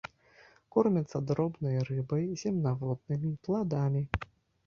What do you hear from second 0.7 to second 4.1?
Кормяцца дробнай рыбай, земнаводнымі, пладамі.